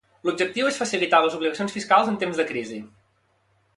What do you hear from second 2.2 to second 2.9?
temps de crisi.